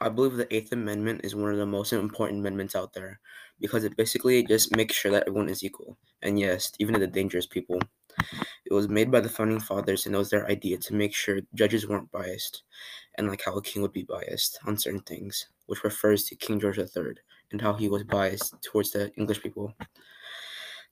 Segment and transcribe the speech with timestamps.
[0.00, 3.20] I believe the Eighth Amendment is one of the most important amendments out there
[3.60, 5.96] because it basically just makes sure that everyone is equal.
[6.22, 7.80] And yes, even the dangerous people.
[8.66, 11.40] It was made by the founding fathers, and it was their idea to make sure
[11.54, 12.62] judges weren't biased,
[13.16, 16.60] and like how a king would be biased on certain things, which refers to King
[16.60, 17.14] George III
[17.52, 19.74] and how he was biased towards the English people.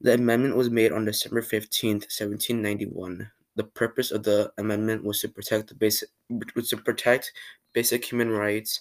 [0.01, 3.31] The amendment was made on December 15th, 1791.
[3.57, 6.09] The purpose of the amendment was to protect the basic
[6.55, 7.33] was to protect
[7.73, 8.81] basic human rights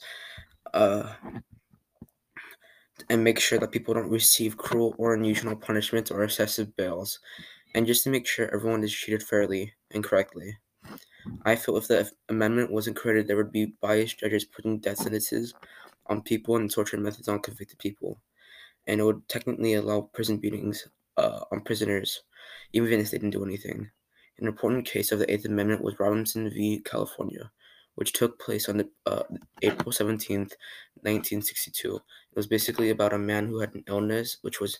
[0.74, 1.14] uh,
[3.10, 7.20] and make sure that people don't receive cruel or unusual punishments or excessive bails,
[7.76, 10.58] and just to make sure everyone is treated fairly and correctly.
[11.44, 15.54] I feel if the amendment wasn't created, there would be biased judges putting death sentences
[16.08, 18.22] on people and torture methods on convicted people,
[18.88, 20.88] and it would technically allow prison beatings
[21.18, 22.24] uh, on prisoners,
[22.74, 23.90] even if they didn't do anything.
[24.40, 26.82] An important case of the Eighth Amendment was Robinson v.
[26.86, 27.52] California,
[28.00, 29.24] which took place on the, uh,
[29.62, 30.56] April 17th,
[31.04, 31.96] 1962.
[31.98, 32.02] It
[32.34, 34.80] was basically about a man who had an illness, which was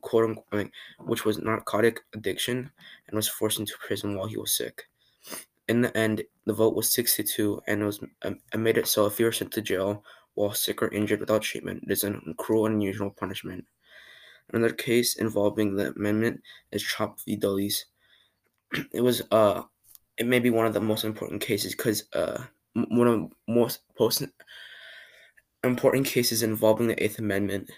[0.00, 2.70] quote unquote, which was narcotic addiction,
[3.08, 4.84] and was forced into prison while he was sick.
[5.66, 9.18] In the end, the vote was 62, and it was um, made it so if
[9.18, 12.66] you were sent to jail while sick or injured without treatment, it is a cruel
[12.66, 13.64] and unusual punishment.
[14.52, 17.34] Another case involving the amendment is Trop v.
[17.34, 17.86] Dulles.
[18.92, 19.62] It was uh,
[20.18, 22.42] it may be one of the most important cases because uh,
[22.74, 24.22] one of the most most
[25.64, 27.70] important cases involving the Eighth Amendment.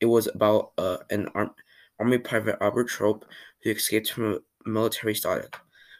[0.00, 1.50] It was about uh, an arm,
[1.98, 3.24] Army Private Albert Trop
[3.62, 5.56] who escaped from a military static.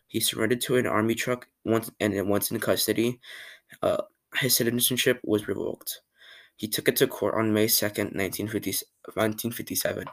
[0.06, 3.20] He surrendered to an army truck once, and once in custody,
[3.82, 4.02] uh,
[4.36, 6.00] his citizenship was revoked.
[6.56, 10.04] He took it to court on May 2nd, 1957.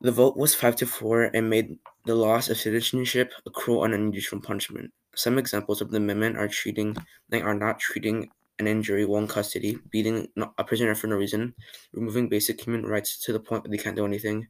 [0.00, 3.92] The vote was 5 to 4 and made the loss of citizenship a cruel and
[3.94, 4.92] unusual punishment.
[5.14, 6.96] Some examples of the amendment are treating
[7.28, 11.54] they are not treating an injury while in custody, beating a prisoner for no reason,
[11.92, 14.48] removing basic human rights to the point that they can't do anything,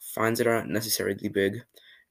[0.00, 1.64] fines that are unnecessarily big,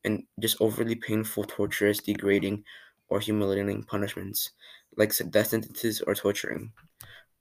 [0.03, 2.63] and just overly painful, torturous, degrading,
[3.09, 4.51] or humiliating punishments,
[4.95, 6.71] like death sentences or torturing.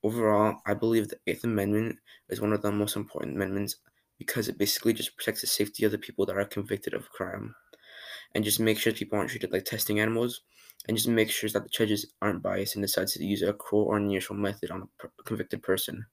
[0.03, 1.99] Overall, I believe the Eighth Amendment
[2.29, 3.77] is one of the most important amendments
[4.19, 7.55] because it basically just protects the safety of the people that are convicted of crime
[8.35, 10.43] and just make sure people aren't treated like testing animals
[10.89, 13.85] and just make sure that the judges aren't biased and decide to use a cruel
[13.85, 16.05] or unusual method on a convicted person.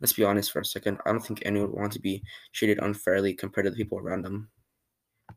[0.00, 0.98] Let's be honest for a second.
[1.06, 4.22] I don't think anyone would want to be treated unfairly compared to the people around
[4.22, 4.50] them.